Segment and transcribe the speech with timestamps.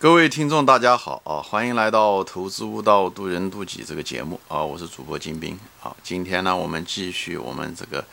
[0.00, 1.42] 各位听众，大家好啊！
[1.42, 4.62] 欢迎来到《投资悟道，渡人渡己》这个节目啊！
[4.62, 5.92] 我是主播金兵啊！
[6.04, 8.04] 今天呢，我们继续我们这个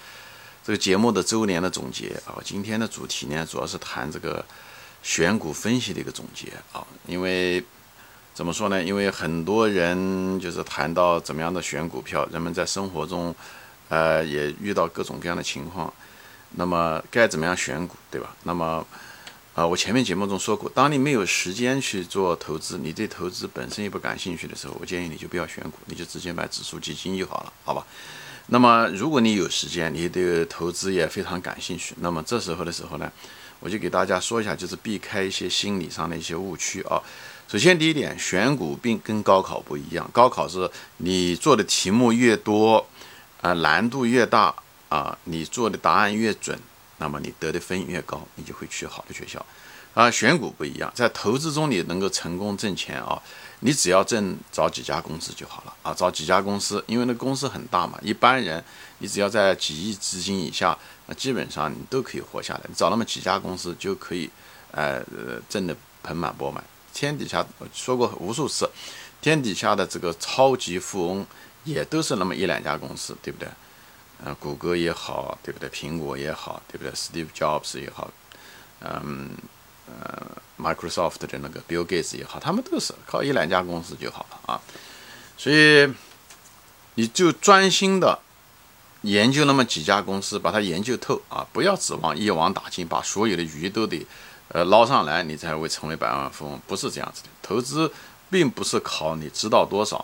[0.63, 2.41] 这个节目的周年的总结啊！
[2.43, 4.43] 今天的主题呢，主要是谈这个
[5.03, 6.83] 选股分析的一个总结啊！
[7.05, 7.63] 因为
[8.33, 8.83] 怎么说呢？
[8.83, 13.33] 因为很多人就是谈到怎么样的选股票，人们在生活中
[13.89, 15.93] 呃也遇到各种各样的情况，
[16.55, 18.35] 那么该怎么样选股，对吧？
[18.41, 18.83] 那么
[19.55, 27.87] 啊，我前面节目中说过，当你没有时间去做投资，你对投资本身也不感兴趣的时候，我建议你就不要选股，你就直接买指数基金就好了，好吧？
[28.47, 33.09] 那么如果你有时间，你对投资也非常感兴趣，那么这时候的时候呢，
[33.61, 37.01] 我就给大家说一下，就是避开一些心理上的一些误区啊。
[37.47, 42.85] 首先第一点，选股并跟高考不一样，高考是你做的题目越多，
[43.39, 44.53] 啊，难度越大
[44.89, 46.59] 啊，你做的答案越准。
[46.97, 49.45] 那么你得的分越高，你就会去好的学校，
[49.93, 53.21] 啊，选股不一样，在投资中你能够成功挣钱啊，
[53.59, 58.63] 你只要挣找几家公司就好了啊，找几家公司，因为那公司很大嘛，一般人
[58.99, 64.29] 你只要在几亿资金以下，那基本上你都可以活下来，你找那么几家公司就可以，
[64.71, 65.03] 呃，
[65.49, 66.63] 挣得盆满钵满。
[66.93, 68.69] 天底下说过无数次，
[69.21, 71.27] 天底下的这个超级富翁
[71.65, 73.49] 也都是那么一两家公司，对不对？
[74.25, 75.69] 呃，谷歌也好，对不对？
[75.69, 78.09] 苹果也好，对不对？Steve Jobs 也好，
[78.79, 79.29] 嗯，
[79.85, 80.25] 呃
[80.57, 84.59] ，Microsoft 的那个 Bill Gates 也好，他们都是靠一两家公司就好了啊。
[85.37, 85.93] 所以
[86.95, 88.17] 你就专心的
[89.03, 94.03] 研究那么几家公司，把它研究透啊，不要指望一网打尽，把所有的鱼都得
[94.47, 97.29] 呃捞上来，你才会成为百万富翁，不是这样子的。
[97.43, 97.93] 投资
[98.31, 100.03] 并不是考你知道多少，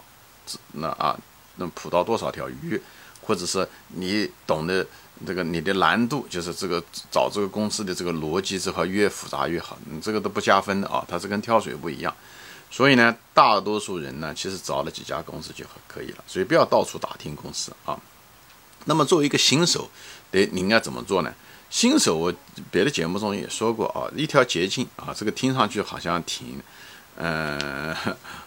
[0.73, 1.17] 那啊，
[1.55, 2.79] 能捕到多少条鱼。
[3.21, 4.85] 或者是你懂得
[5.25, 12.13] 这个你的难度，就是这个找这个公司的这个逻辑之后越复杂越好，你这个都不加分的啊，它是跟跳水不一样。
[12.71, 17.99] 所以呢，大多数人呢，其实找了几家公司就可以了，所以不要到处打听公司啊。
[18.85, 19.89] 那么作为一个新手，
[20.31, 21.31] 得你应该怎么做呢？
[21.69, 22.33] 新手我
[22.71, 26.59] 别的节目中也说过啊，一条捷径啊，这个听上去好像挺，
[27.17, 27.95] 嗯，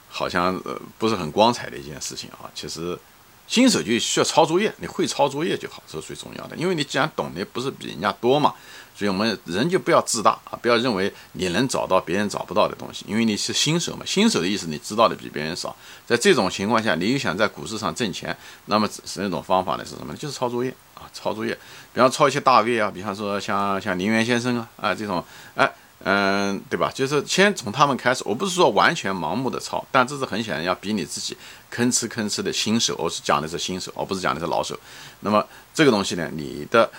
[0.09, 0.61] 好像
[0.99, 2.99] 不是很光彩的一件事情啊，其实。
[3.47, 6.57] 新手就需要抄作业，你会抄作业就好，这是最重要的。
[6.57, 8.55] 因为你既然懂得不是比人家多嘛，
[8.97, 14.03] 所以我们人就不要自大啊，不要认为你能找到别人找不到的东西，因为你是新手嘛。
[14.07, 15.77] 新手的意思，你知道的比别人少。
[16.07, 19.85] 在这种情况下，你又想在股市上挣钱，那么是那种方法呢？
[19.85, 20.19] 是什么呢？
[20.19, 21.57] 就是抄作业啊，抄作业。
[21.93, 25.23] 比方抄一些大 V 啊，比方说像像林园先生啊啊这种，
[25.55, 25.71] 哎。
[26.01, 26.91] 嗯，对吧？
[26.95, 31.37] 就是先从他们开始，我不是说完全盲目的抄，但这是很显然要比你自己
[31.73, 34.79] 吭哧吭哧的新手，我是讲的是新手，而不是讲的是老手。
[35.21, 36.91] 那么这个东西呢，你的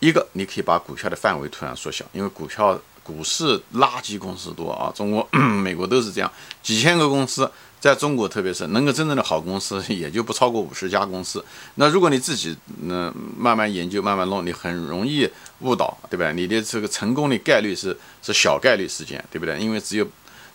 [0.00, 6.32] 一个你可以把股票的范围突然缩小，因为股票股市垃圾公司多啊，中国、美国都是这样，
[6.62, 7.50] 几千个公司。
[7.84, 11.44] 在中国，特别是能够真正的好公司， 也就不超过五十家公司。
[11.74, 15.28] 那如果你自己嗯慢慢研究、慢慢弄，你很容易
[15.60, 16.32] 误导，对吧？
[16.32, 19.60] 你的这个成功的概率是是小概率事件，对不对？
[19.60, 20.08] 因为只有，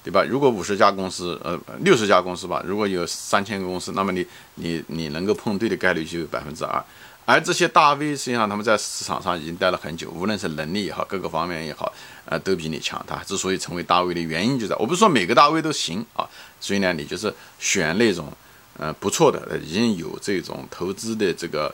[0.04, 0.24] 对吧？
[0.28, 4.26] 如果五十家公司，呃，六十家公司吧，如果有三千个公司，那么你
[4.56, 6.84] 你你能够碰对的概率就有百分之二。
[7.26, 11.94] 而这些大 V 实际上他们在市场上已经待了很久，无论是能力也好，各个方面也好，
[12.26, 13.00] 呃，都比你强。
[13.08, 16.28] 他之所以成为大 V 的原因就在，我不是说每个大 V 都行啊，
[16.60, 18.32] 所以呢，你就是选那种，
[18.78, 21.74] 呃，不错的，已经有这种投资的这个，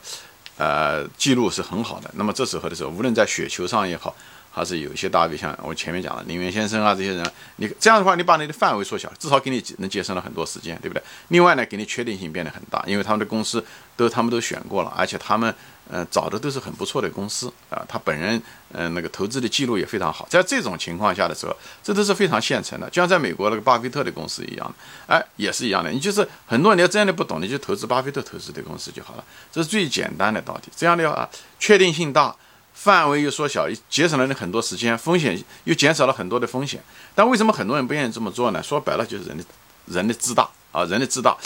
[0.58, 2.10] 呃，记录是很好的。
[2.16, 4.16] 那么这时候的时候，无论在雪球上也好。
[4.56, 11.04] 还是有一些大 V，像我前面讲的林源先生啊，这些人，你这样的话，你把你的范围缩小，至少给你能节省了很多时间，对不对？
[11.28, 13.62] 另外呢，给你确定性变得很大，因为他们的公司
[13.98, 15.54] 都他们都选过了，而且他们
[15.90, 18.42] 呃找的都是很不错的公司啊，他本人
[18.72, 24.76] 嗯那个投资的记录也非常好，在这种情况下的时候，这都是非常现成的，就像在美国那个巴菲特的公司一样
[25.08, 25.90] 哎，也是一样的。
[25.92, 30.64] 你就是很多人要真的不懂，你就投资巴菲特投资的公司就好了，这是最简单的道理。
[30.76, 31.30] 这样的话，
[31.60, 32.36] 确定性大。
[32.78, 36.84] 范围又缩小，节省了你很多时间，风险又减少了很多的风险。
[37.16, 38.62] 但为什么很多人不愿意这么做呢？
[38.62, 39.44] 说白了就是人的
[39.86, 41.38] 人的自大啊，人的自大。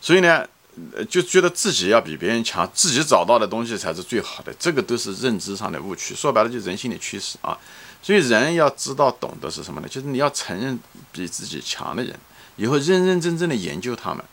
[0.00, 0.44] 所以呢，
[1.08, 4.54] 就觉得自己要比别人强，自己找到的东西才是最好的。
[4.58, 6.14] 这个都是认知上的误区。
[6.14, 7.56] 说白了就是人性的趋势啊。
[8.02, 9.88] 所以人要知道懂得是什么呢？
[9.88, 10.78] 就是你要承认
[11.12, 12.14] 比自己强的人，
[12.56, 14.24] 以后认认真真的研究他们。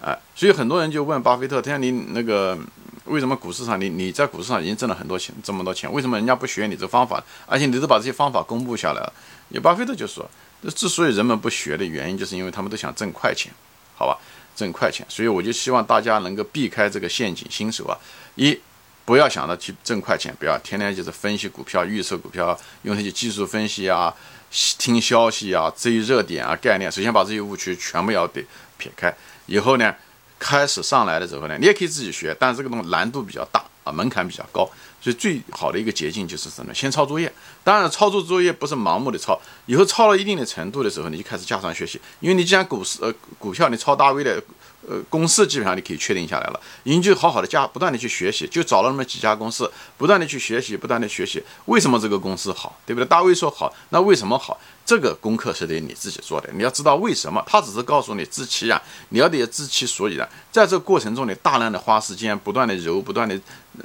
[0.00, 2.58] 哎，所以很多人就问巴菲特，他像你那个。
[3.04, 7.24] 为什么股市上你你在股市上已经挣了很多钱，这么多钱，为什么人家不学你这方法？
[7.46, 9.10] 而且你都把这些方法公布下来了。
[9.48, 10.28] 你巴菲特就说，
[10.76, 13.50] 之所以人们不学的原因，就是因为他们都想挣快钱，
[13.96, 14.18] 好吧，
[14.58, 15.06] 挣快钱。
[15.08, 17.94] 所以我就希望大家能够避开这个陷阱，新手啊，
[18.34, 18.58] 一
[19.04, 24.12] 不要想着去挣快钱，不要天天就是分析股票、预测股票，用那些技术分析啊，
[24.50, 28.44] 听消息啊，追热点啊，概念，首先把这些误区全部要得
[28.76, 29.14] 撇开。
[29.46, 29.94] 以后呢，
[30.40, 34.68] 开始上来的时候呢，你也可以自己学，但是这个东西难度比较大啊，门槛比较高。
[35.00, 36.74] 所以最好的一个捷径就是什么？
[36.74, 37.32] 先抄作业。
[37.64, 42.00] 当然，抄作作业不是盲目的抄，以后抄到一定的程度的时候，你就开始加上学习。
[42.20, 44.42] 因为你既然股市呃股票你抄大 V 的。
[44.86, 53.06] 呃，公司基本上你可以确定下来了，你就好好的加，不断的去学习，就找了那么几家公司，不断的去学习，不断的学习，为什么这个公司好，对不对？
[53.06, 54.58] 大卫说好，那为什么好？
[54.86, 58.80] 这个功课是得你自己做的，你要知道为什么，他只是告诉你知其然，
[59.10, 60.26] 你要得知其所以然。
[60.50, 63.38] 在这过程中，你大量的花时间，不断的揉，不断的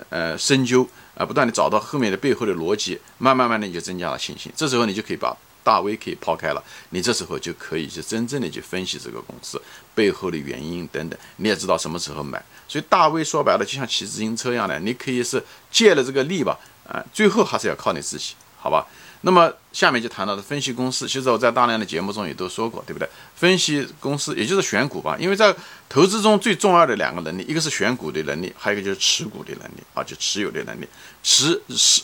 [0.10, 4.50] 呃深究，啊，不断的找到后面的背后的逻辑，慢慢慢的你就增加了信心。
[4.56, 5.36] 这时候你就可以把。
[5.64, 9.62] 大 V 可以抛开了，你这时候就可以去真正的去分析这个公司
[9.96, 12.44] 背后的原因等等，你也知道什么时候买。
[12.68, 18.86] 所以大 V 说白了就像骑自行车一样的，你可以是借了这个力吧，啊，最后还是要靠你自己，好吧？
[19.26, 23.08] 那么下面就谈到的分析公司，其实我在大量的节目中也都说过，对不对？
[23.38, 25.56] 分析公司也就是选股吧，因为在
[25.88, 30.86] 投资中最重要的两个能力，一个是选股的能力，还有一个就是持股的能力啊，就持有的能力。
[31.24, 32.02] 持是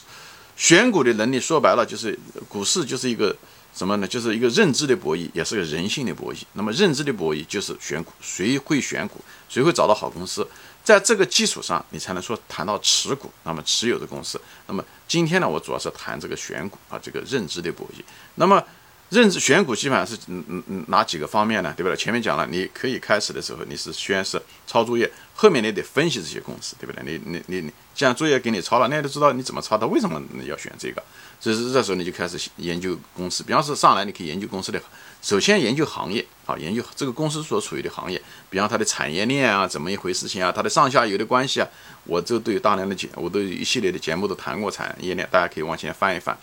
[0.59, 2.19] 选股的能力，说白了就是
[2.49, 3.35] 股市就是一个。
[3.71, 4.07] 什么呢？
[4.07, 6.39] 就是一个认知的博弈，也是个人性的博弈。
[6.53, 10.45] 那么认知的博弈就是选股，谁会选股，谁会找到好公司，
[10.83, 14.41] 在这个基础上，你才能说谈到持股，那么持有的公司。
[14.65, 18.03] 那么今天呢，我主要是谈这个选股啊，这个认知的博弈。
[18.35, 18.61] 那么。
[19.09, 21.73] 认知选股基本上是嗯嗯嗯哪几个方面呢？
[21.75, 21.95] 对不对？
[21.97, 27.03] 前面讲了，你可以开始的时候你是先是抄作业，后面你得分析这些公司，对不对？
[27.03, 31.01] 你你你你，既然作业给你抄了，你都知道你怎么抄的，为什么要选这个？
[31.41, 33.43] 这是这时候你就开始研究公司。
[33.43, 34.81] 比方说上来你可以研究公司的，
[35.21, 41.67] 首先研究行业啊，研究这个公司所处于的行业，比方它的产业链啊，怎么一回事情啊，它的上下游的关系啊，
[42.03, 46.37] 我这都有大量的节，我都有一系列的节目都谈过产业链，大家可以往前翻一翻。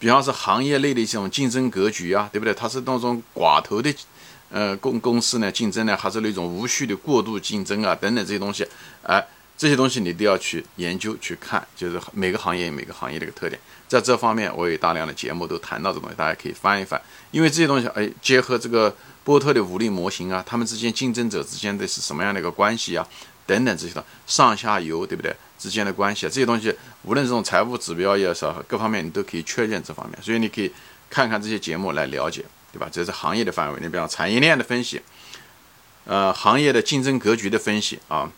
[0.00, 2.54] 比方说行业内的这种竞争格局啊，对不对？
[2.54, 3.94] 它是那种寡头的，
[4.48, 8.66] 呃，公公司呢竞争呢，还是那种无序的过度竞争啊，等等这些东西，
[9.02, 9.22] 哎，
[9.58, 16.98] 这些东西你都要去研究去看，就是每个行业有每个行业的一个特点，在这方面我有大量的节目都谈到这东西，大家可以翻一翻，
[17.30, 23.06] 因为这些东西，哎，结合这个波特的武力模型啊，他们之间竞争者之间的是什么样的一个关系啊，
[23.44, 25.36] 等等这些的上下游，对不对？
[25.60, 30.72] 之间的关系，这些东西，无论这种财务指标也好，各方面你都可以确认这方面，所以你可以
[31.10, 32.42] 看看这些节目来了解，
[32.72, 32.88] 对吧？
[32.90, 35.02] 这是行业的范围，你比方产业链的分析，
[36.06, 38.32] 呃，行业的竞争格局的分析啊，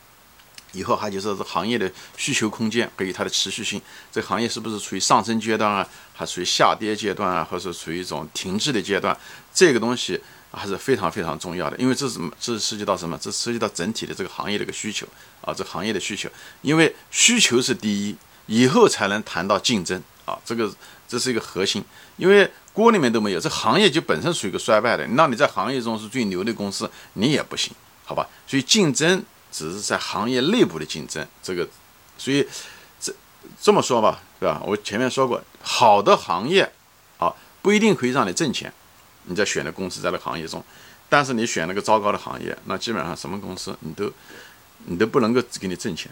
[0.73, 3.81] 以后还就是行业的需求空间和它的持续性，
[4.11, 9.17] 这行业是不是处于上升阶段啊，还处于下跌阶段啊，或者是处于一种停滞的阶段，
[9.55, 10.21] 这个东西。
[10.53, 12.31] 还是非常非常重要的，因为这是什么？
[12.39, 13.17] 这涉及到什么？
[13.19, 15.07] 这涉及到整体的这个行业的一个需求
[15.41, 16.29] 啊，这行业的需求，
[16.61, 18.17] 因为需求是第一，
[18.47, 20.71] 以后才能谈到竞争啊，这个
[21.09, 21.83] 这是一个核心，
[22.19, 27.73] 因为锅里面都没有，这行业就本身属于一个衰败的，那你在行业中是最牛的公司，你也不行，
[28.05, 28.29] 好吧？
[28.47, 31.67] 所以竞争只是在行业内部的竞争，这个，
[32.19, 32.47] 所以
[33.01, 33.11] 这
[33.61, 34.61] 这么说吧，对吧？
[34.67, 36.71] 我前面说过，好的行业
[37.19, 37.33] 啊，
[37.63, 38.71] 不一定可以让你挣钱。
[39.25, 40.63] 你在选的公司在那行业中，
[41.09, 44.13] 但是你选了个糟糕的行业，那基本上什么公司你都
[44.87, 46.11] 你都不能够给你挣钱。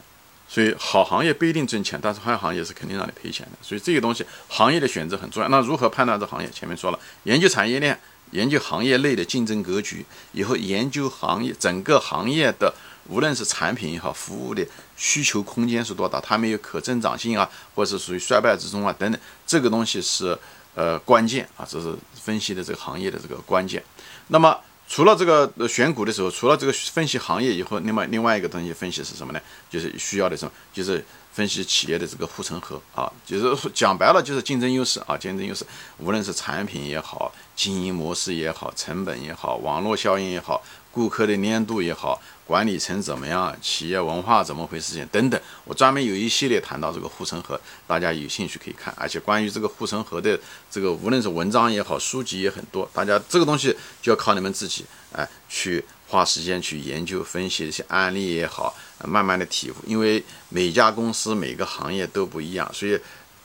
[0.49, 3.53] 所以好行业不一定挣钱，但是坏行业是肯定让你赔钱的。
[3.63, 5.49] 所以这个东西行业的选择很重要。
[5.49, 6.51] 那如何判断这行业？
[6.51, 7.97] 前面说了，研究产业链，
[8.33, 12.75] 研究行业内的竞争格局，以后研究行业整个行业的
[13.07, 20.37] 无论是产品也好，服务的需求空间是多大，它没有可增长性啊，或者是属于衰败之中啊等等，这个东西是。
[20.75, 23.83] 呃，关键啊，这是分析的这个行业的这个关键。
[24.29, 24.57] 那么，
[24.89, 29.41] 除了这个选股的时候，除了这个分析行业以后，另外另外一个东西分析是什么呢？
[29.69, 30.53] 就是需要的什么？
[30.73, 35.65] 就是分析企业的这个护城河啊，就是讲白了就是竞争优势啊，竞争优势，
[35.99, 42.21] 无论是产品也好，经营模式也好，成本也好，网络效应也好，顾客的粘度也好。
[42.47, 43.57] 管理层怎么样？
[43.63, 44.95] 企业文化怎么回事？
[44.95, 48.93] 情等等，我专门有一系列谈到这个护城河，大家有兴趣可以看。
[48.99, 50.37] 而且关于这个护城河的
[50.69, 52.91] 这个，无论是文章也好，书籍也很多。
[52.93, 59.75] 大家这个东西就要靠你们自己，哎，去花时间去研究分析一些案例也好，慢慢的体悟。
[59.87, 62.99] 因为每家公司每个行业都不一样，所以。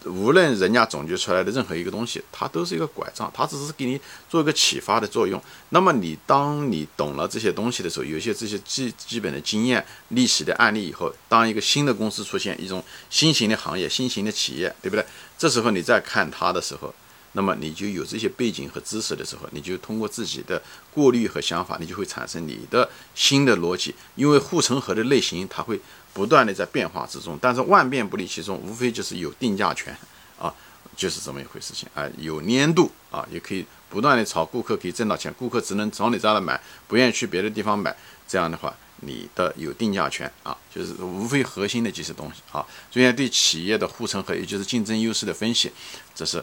[0.07, 5.41] 无论人家总结出来的任何一个东西，它都是一个拐杖，它只是给你做一个启发的作用。
[5.69, 15.03] 那么你当你懂了这些东西的时候，有些这些基基本的经验、历史的案例以后，当一个新的公司出现，一种新型的行业、新型的企业，对不对？
[15.39, 16.93] 这时候你再看它的时候，
[17.35, 20.59] 那么你就有这些背景和知识的时候，你就通过自己的
[20.91, 23.93] 过滤和想法，你就会产生你的新的逻辑。
[24.15, 25.79] 因为护城河的类型，它会。
[26.15, 29.93] 不断的在变化之中，但是万变不离其宗，无非就是有定价权
[30.39, 30.47] 啊。
[30.95, 37.93] 就是这么一回事情啊，有粘度啊，也可以不断的炒，顾客可以挣到钱，顾客只能从你这儿来买，不愿意去别的地方买，
[38.25, 45.69] 这样的话，你的有定价权啊，就是无非核心的这些东西啊，所以对企业的护城河，也就是竞争优势的分析，
[46.15, 46.41] 这是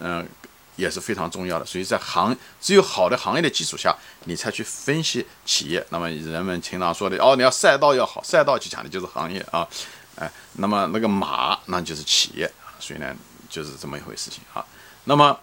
[0.00, 0.26] 嗯
[0.76, 1.64] 也是非常重要的。
[1.64, 5.84] 所以在行只有好的行业的基础下，你才去分析企业。
[5.90, 9.66] 那么人们经常说的哦，你要赛道要好，赛道去讲的就是行业啊，
[10.16, 12.50] 哎，那么那个马那就是企业。
[12.78, 13.16] 所以呢，
[13.48, 14.62] 就是这么一回事情啊。
[15.04, 15.38] 那么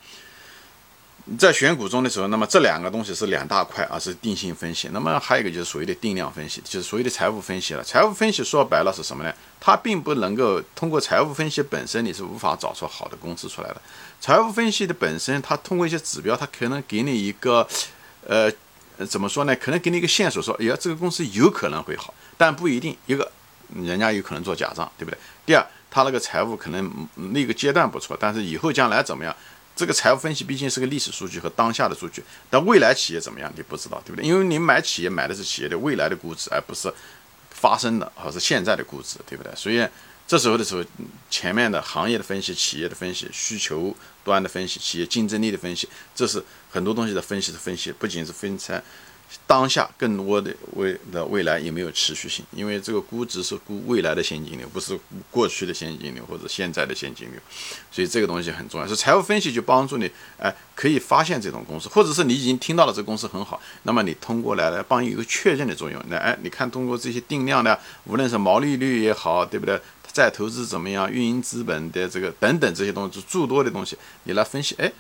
[1.38, 4.90] 在选股中的时候，那么这两个东西是两大块啊，是定性分析。
[4.92, 7.84] 那么还有一个就是所谓的定量分析，就是所谓的财务分析了。
[7.84, 9.34] 财务分析说白了是什么呢？
[9.58, 13.82] 它并不能够通过财务分析本身，你是无法找出好的公司出来的。
[14.20, 17.66] 财务分析的本身，它通过一些指标，它可能给你一个
[18.28, 18.52] 呃
[19.08, 19.56] 怎么说呢？
[19.56, 22.98] 可能给你一个线索，说哎呀，这个公司有可能会好，但不一定。
[23.06, 23.32] 一个
[23.74, 25.18] 人家有可能做假账，对不对？
[25.46, 25.66] 第二。
[25.96, 29.36] 他那个财务可能那个阶段不错，但是以后将来怎么样？
[29.76, 34.28] 这个财务分析毕竟是个历史数据和当下的数据，但未来企业怎么样你不知道，对不对？
[34.28, 36.94] 因为你买企业买的是企业的未来的估值，而不是
[37.50, 39.52] 发生的或是现在的估值，对不对？
[39.56, 39.88] 所以
[40.28, 40.84] 这时候的时候，
[41.30, 48.82] 前面的行业的分析、企业的分析、需求端的分析、企业竞争力的分析，这是很多东西的分析的分析，不仅是分拆。
[49.46, 54.98] 当下更多的未的未来也没有持续性，因为这个估值是估未来的现金流，不是
[55.30, 57.40] 过去的现金流或者现在的现金流，
[57.92, 58.88] 所以这个东西很重要。
[58.88, 66.02] 是财务分析就帮助你，哎，可以发现这种公司，或者是你已经听到了这个公司很好，那么你通过来来帮一个确认的作用。
[66.08, 69.80] 那哎，你看通过这些定量的，无论是毛利率也好，对不对？
[70.12, 71.12] 再投资怎么样？
[71.12, 74.92] 运营资本的这个等等这些东西，诸多的东西，你来分析，哎。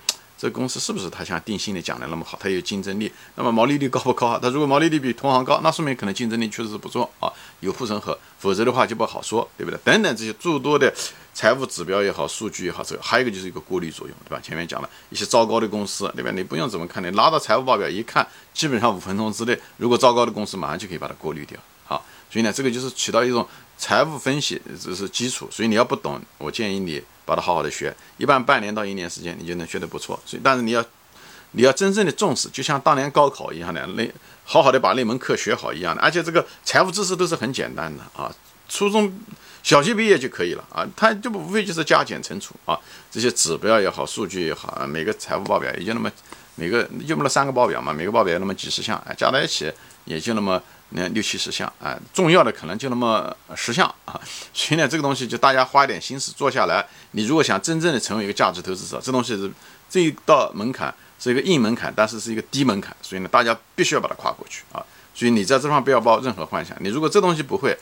[0.43, 2.37] 这公司是不是它像定性的讲的那么好？
[2.41, 4.37] 它有竞争力，那么毛利率高不高啊？
[4.43, 7.31] 它如果毛利率比同行高，那说明可能竞争力确实是不错啊，
[7.61, 8.19] 有护城河。
[8.37, 9.79] 否则的话就不好说，对不对？
[9.85, 10.93] 等等这些诸多的
[11.33, 14.41] 财务指标也好，数据也好，这个还有一个就是一个过滤作用，对吧？
[14.43, 16.29] 前面讲了一些糟糕的公司，对吧？
[16.35, 21.57] 你不用怎么看，你拿到财务报表一看，基本上五分钟之内，如果糟糕的公司马上就可以把它过滤掉。
[21.85, 23.47] 好，所以呢，这个就是起到一种
[23.83, 25.49] 财务分析，这是基础。
[25.51, 27.03] 所以你要不懂，我建议你。
[27.25, 30.19] 把它好好的学，一般半年到一年时间，你就能学得不错。
[30.25, 30.83] 所以，但是你要，
[31.51, 34.05] 你要真正的重视，就像当年高考一样的，那
[34.43, 36.01] 好好的把那门课学好一样的。
[36.01, 38.29] 而且这个财务知识都是很简单的啊，
[38.67, 39.09] 初中
[39.63, 42.77] 小学毕业就可以了啊，它就无非就是加减乘除啊，
[43.09, 46.11] 这些指标也好，数据也好，每个财务报表也就那么
[46.55, 49.71] 每个就那么三个报表嘛，每个报表那么几十项，哎，加在一起
[50.03, 50.61] 也就那么。
[50.95, 54.19] 那六七十项啊，重要的可能就那么十项啊，
[54.53, 56.85] 所以呢，这个东西就大家花一点心思做下来。
[57.11, 59.51] 你如果想真正的成为一个价值投资者，这东西是
[59.89, 64.83] 这一道门槛是一个硬门槛，但是是一个低门槛，所以呢，大家必须要把它跨过去啊。
[65.15, 66.75] 所以你在这方不要抱任何幻想。
[66.79, 67.77] 你如果这东西不会，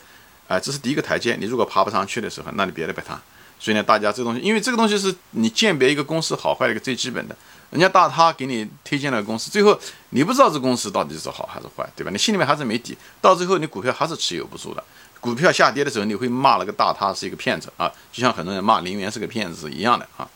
[0.48, 1.34] 哎，这是第一个台阶。
[1.38, 3.20] 你如果爬不上去的时候，那你别的别谈。
[3.62, 7.36] 所以呢，大家这东西，因为这个东西是你鉴别一个公司好坏的一个最基本的。
[7.70, 9.78] 人家大他给你推荐了公司，最后
[10.10, 12.10] 你不知道这公司到底是好还是坏，对吧？
[12.10, 14.82] 你心里面还是没底，到最后你股票还是持有不住的。
[15.20, 20.28] 股票下跌的时候，你会骂那个大他是一个骗子啊，就像很多人骂林园是个骗子是一样的啊。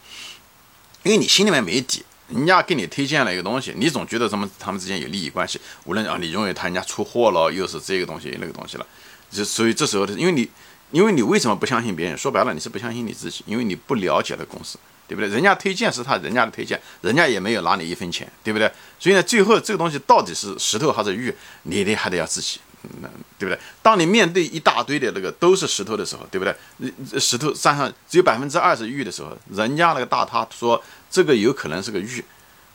[1.03, 8.87] 因为你心里面没底，人家给你推荐了一个东西，你总觉得他们他们之间有利益关系，无论啊，你认为他人家出货了，又是这个东西那个东西了，
[9.31, 10.49] 就所以这时候的，因为你
[10.91, 12.17] 因为你为什么不相信别人？
[12.17, 14.79] 说白了，你是不相信你自己，因为你不了解的公司。
[15.09, 15.31] 对不对？
[15.31, 18.69] 人家推荐是他人家的推荐，人家也没有拿你一分钱，对不对？
[18.99, 23.61] 所以呢，最后这个东西到底是石头还是玉，你得还得要自己，嗯，对不对？
[23.81, 27.21] 当你面对一大堆的那个都是石头的时候，对不对？
[27.21, 32.25] 石头山上只有百分之二十玉的时候，人家那个大他说这个有可能是个玉，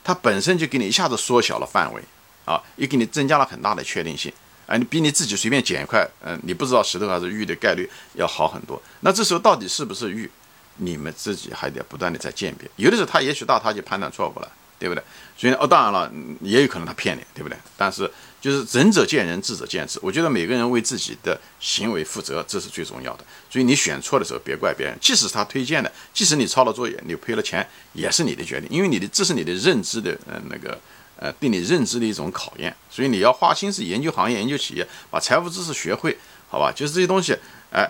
[0.02, 2.02] 它本身就给你一下子缩小了范围
[2.46, 4.32] 啊，也给你增加了很大的确定性，
[4.66, 8.80] 啊，你比你自己随便捡一块，嗯，你不知道石头还是玉的概率要好很多。
[9.00, 10.30] 那这时候到底是不是玉？
[10.78, 15.04] 你们自己还得不断的在鉴别，有的时候他也许到他就判断错误了，对不对？
[15.36, 17.58] 所以哦，当然了，也有可能他骗你，对不对？
[17.76, 19.98] 但是就是仁者见仁，智者见智。
[20.02, 23.24] 我觉得每个人为自己的行为负责，这是最重要的。
[23.50, 30.80] 所以你选错的时候，别怪别人，即使他推荐的，即使你抄了作业，你赔了钱，也是你的决定，因为你的这是你的认知的，呃，那个
[31.22, 32.74] 呃，对你认知的一种考验。
[32.90, 36.18] 所以你要花心思研究行业，研究企业，把财务知识学会，
[36.50, 36.72] 好吧？
[36.74, 37.36] 就是这些东西，
[37.70, 37.88] 哎。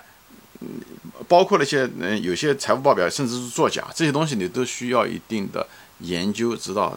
[1.26, 5.66] 包括那些嗯，有些财务报表甚至是作假，这些东西你都需要一定的
[6.00, 6.96] 研究，知道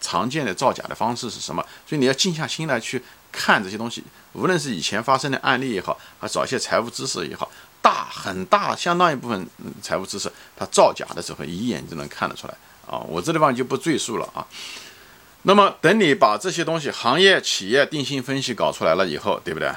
[0.00, 1.64] 常见的造假的方式是什么。
[1.86, 9.48] 所以你要静下心来去看这些东西，无论是以前发生的案例也好，还找一些财务知识也好，大很大相当一部分
[9.80, 12.54] 财务知识，它造假的时候一眼就能看得出来
[12.86, 12.98] 啊。
[13.08, 14.46] 我这地方就不赘述了啊。
[15.42, 19.70] 那么等你把这些东西行业企业定性分析搞出来了以后，对不对？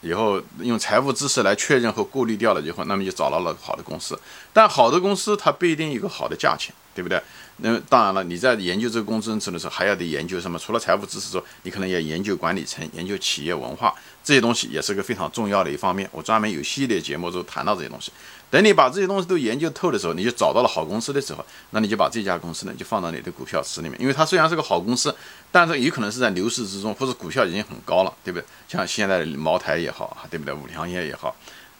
[0.00, 4.18] 以后用财务知识来确认和过滤掉了以后，那么就找到了好的公司。
[4.52, 7.22] 但好的公司它不一定有个好的价钱，对不对？
[7.58, 10.58] 那当然了，你在研究这个公司的时候，还要得研究什么？
[10.58, 16.08] 除了财务知识之外，你可能要研究管理层、研究企业文化这些东西，也是个非常重要的一方面。
[16.12, 18.12] 我专门有系列节目都谈到这些东西。
[18.50, 23.98] 等你把这些东西都研究透的时候，你就找到了好公司的时候，那你就把这家公司呢就放到你的股票池里面。
[23.98, 25.14] 因为它虽然是个好公司，
[25.50, 28.44] 但是有可能是在牛市之中，或者股票已经很高了，对不对？
[28.68, 30.52] 像现在的茅台也好，对不对？
[30.52, 31.34] 五粮液也好，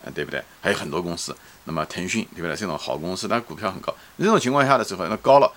[0.04, 0.42] 嗯，对不对？
[0.62, 2.56] 还有很多公司，那么腾讯，对不对？
[2.56, 3.94] 这种好公司，但股票很高。
[4.18, 5.52] 这种情况下的时候，那高了。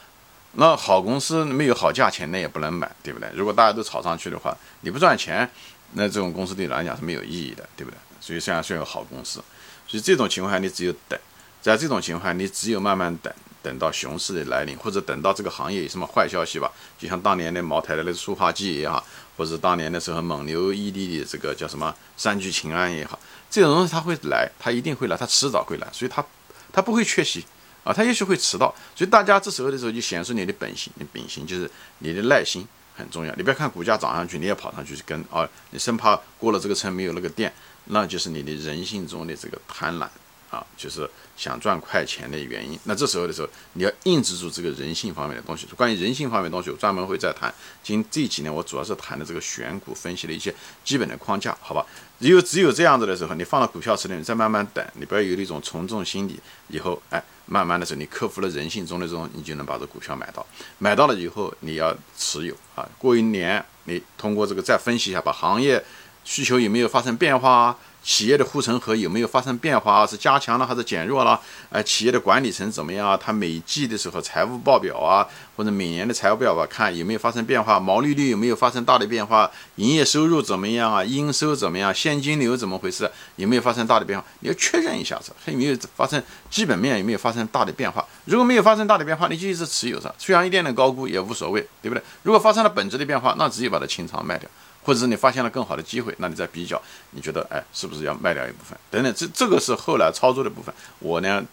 [0.57, 3.29] 那好公司没有好价钱，那也不能买，对不对？
[3.33, 5.49] 如果大家都炒上去的话，你不赚钱，
[5.93, 7.97] 那这种公司对你来讲是没有意义的，对不对？
[8.19, 9.43] 所以虽然是个好公司，
[9.87, 11.19] 所以这种情况下你只有等，
[11.61, 19.05] 在这种情况下你只有慢慢等，等到熊市的来临，或者等到这个行业有什么坏消息吧，就像当年的茅台的那个塑化剂也好，
[19.37, 26.25] 或者当年的时候蒙牛、伊利的这个叫什么三聚氰胺也好，这种东西它会来，它一定会来，它迟早会来，所以它
[26.73, 27.45] 它不会缺席。
[27.85, 33.33] 啊，他也许会迟到，所以大家这时候的时候就显示你的本性，你秉性就是你的耐心很重要。
[33.35, 37.53] 你不要看股价涨上去，你也跑上去去跟啊，你生怕过了这个村没有那个店，
[37.85, 40.07] 那就是你的人性中的这个贪婪。
[40.55, 42.79] 啊，就是想赚快钱的原因。
[42.85, 45.67] 那这时候的时候，你要抑制住这个人性方面的东西。
[45.75, 47.53] 关于人性方面的东西，我专门会再谈。
[47.83, 50.53] 今这几年我主要是谈的这个选股分析的一些
[50.85, 51.85] 基本的框架，好吧？
[52.21, 56.39] 只有只有这样子的时候，你放到股票池里，你再慢慢等，你不要有那种从众心理。
[56.69, 60.45] 以后，哎，慢慢的时候，你克服了人性中的这种，你就能把这股票买到。
[60.77, 62.87] 买到了以后，你要持有啊。
[62.97, 65.83] 过一年，你通过这个再分析一下，把行业
[66.25, 67.77] 需求有没有发生变化。
[68.07, 70.05] 企业的护城河有没有发生变化？
[70.05, 71.41] 是加强了还是减弱了？
[71.71, 73.17] 呃，企业的管理层怎么样啊？
[73.17, 77.79] 它每季的时候财务报表啊，或者每年的财务报表看有没有发生变化？
[77.79, 79.49] 毛利率有没有发生大的变化？
[79.77, 81.03] 营业收入怎么样啊？
[81.03, 81.91] 应收怎么样？
[81.91, 83.09] 现金流怎么回事？
[83.37, 84.23] 有没有发生大的变化？
[84.41, 88.05] 你要确认一下子，还有没有发生基本面有没有发生大的变化？
[88.25, 92.03] 如果没有发生大的变化，你就一直持有着，虽然一点点高估也无所谓，对不对？
[92.21, 94.47] 如果发生了本质的变化，那直接把它清仓卖掉。
[94.85, 98.77] 或者是你发现了更好的机会，那你再比较，你觉得哎，是不是要卖掉一部分？
[98.91, 100.71] 等等，这这个是后来操作的部分。
[100.99, 101.43] 我呢，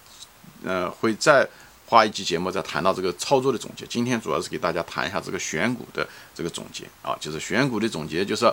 [0.63, 1.49] 呃，会再
[1.87, 3.87] 花一期节目再谈到这个操作的总结。
[3.87, 8.53] 今天主要是给大家谈一下这个选股的这个总结啊，就是选股的总结，就是，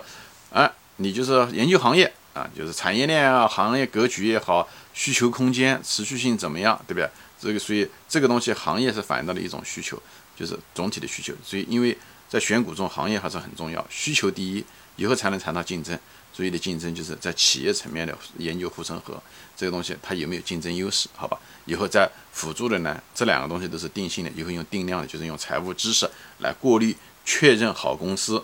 [0.54, 7.10] 哎，你就是研究行业啊，就是产业链啊、行业格局也好、需求空间、持续性怎么样，对不对？
[7.38, 10.02] 这个所以这个东西行业是反映到了一种需求，
[10.38, 11.34] 就是总体的需求。
[11.44, 11.98] 所以因为。
[12.30, 14.64] 在选股中，行业还是很重要，需求第一，
[14.96, 15.98] 以后才能谈到竞争。
[16.32, 19.22] 所谓的竞争就是在企业层面的研究护城河
[19.58, 21.10] 这个东西，它有没有竞争优势？
[21.16, 28.42] 好吧，以后在辅助的呢，这两个东西都是定性的，以后用定量的，就是用财务知识来过滤、确认好公司，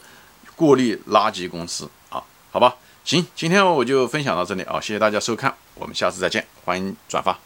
[0.56, 2.21] 过滤垃圾公司啊，
[2.52, 7.44] 好吧，行，今天我就分享到这里啊，谢谢大家收看，我们下次再见，欢迎转发。